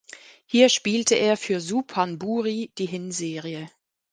Hier 0.47 0.69
spielte 0.69 1.13
er 1.13 1.37
für 1.37 1.61
Suphanburi 1.61 2.71
die 2.79 2.87
Hinserie. 2.87 3.69